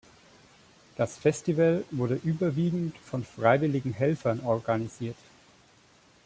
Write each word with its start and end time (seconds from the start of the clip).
Das 0.95 1.15
Festival 1.19 1.85
wurde 1.91 2.15
überwiegend 2.23 2.97
von 2.97 3.23
freiwilligen 3.23 3.93
Helfern 3.93 4.39
organisiert. 4.39 5.15